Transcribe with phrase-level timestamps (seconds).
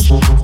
[0.00, 0.37] Thank you.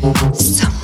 [0.00, 0.79] Some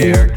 [0.00, 0.35] there.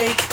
[0.00, 0.29] mistake.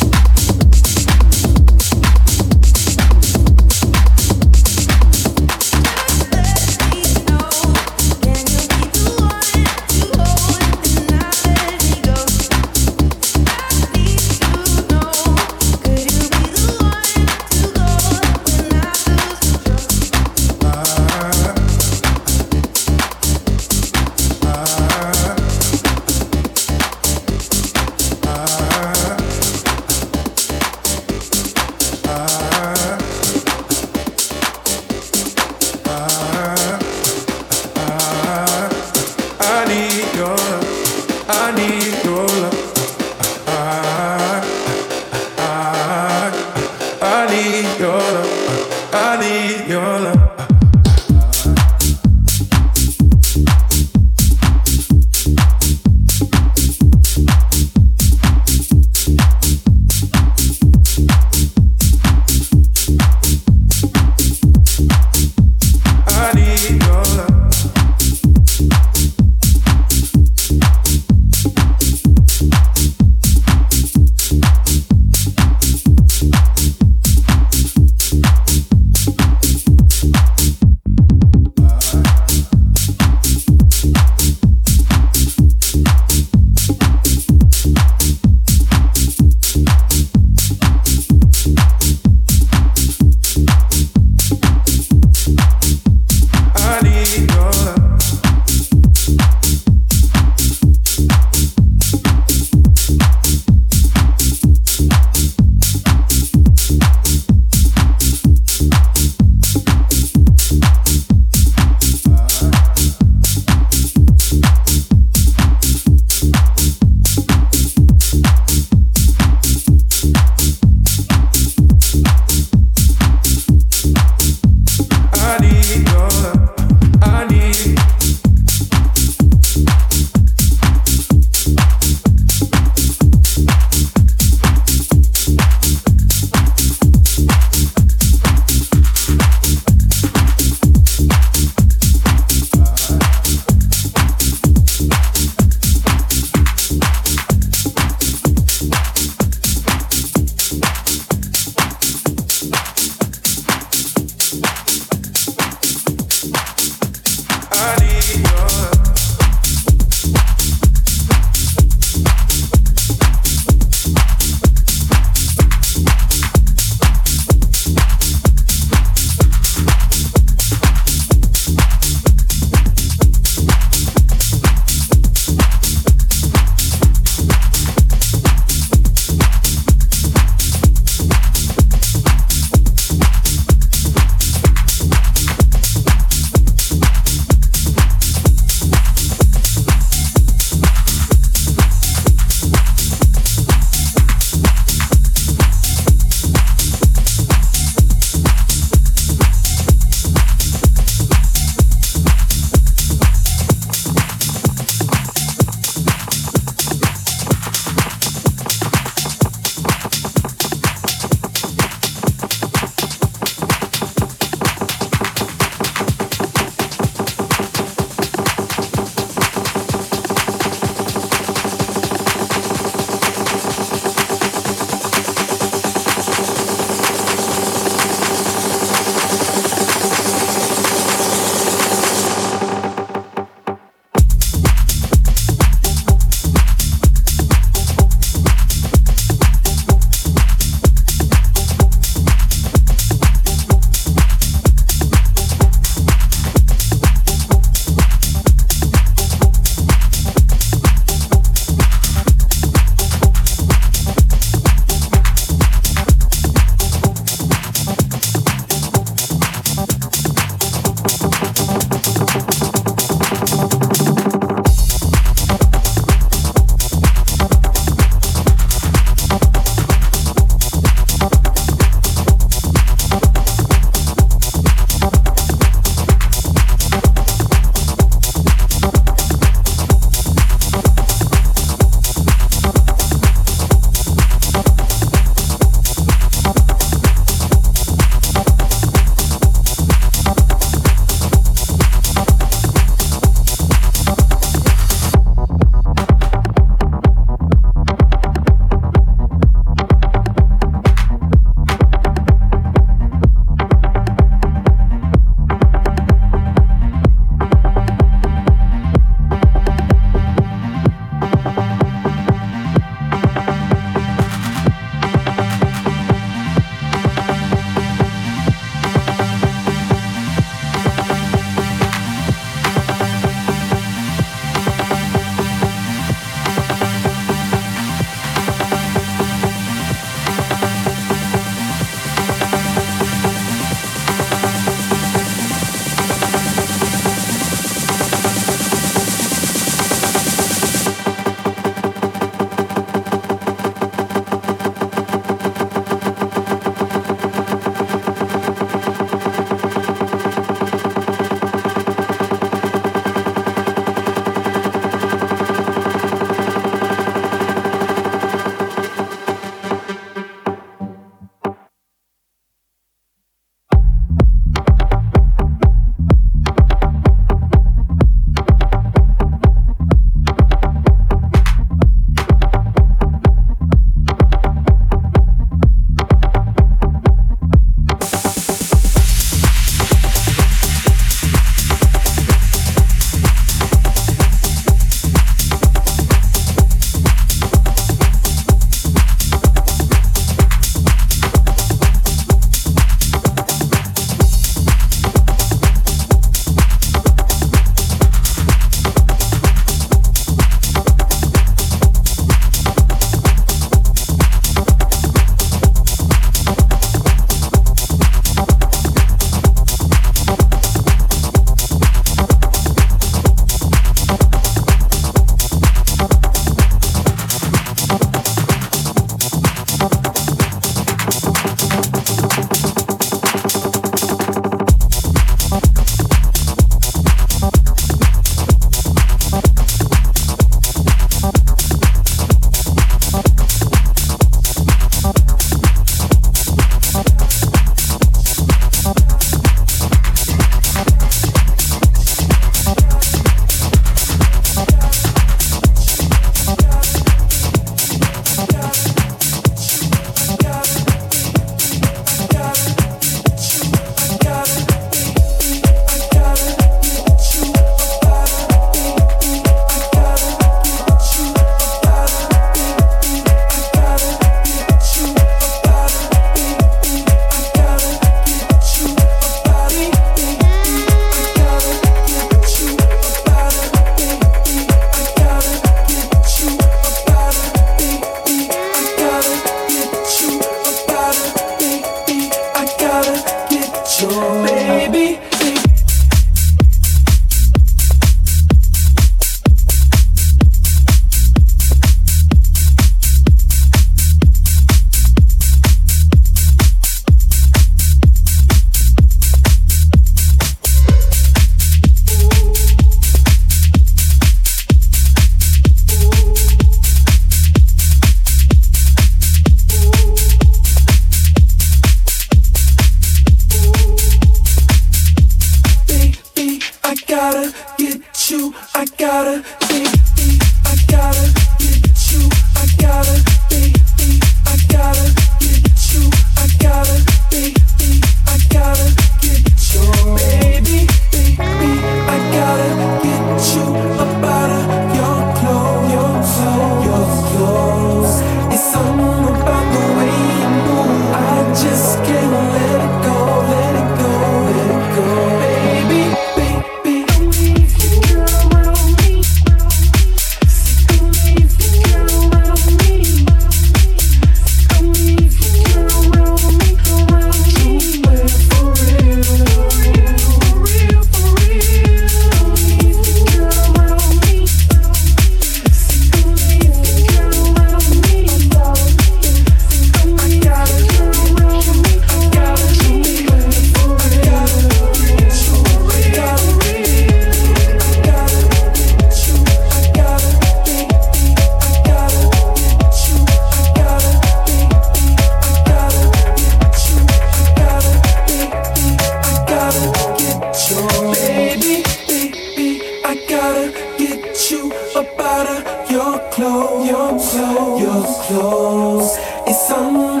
[598.84, 600.00] It's on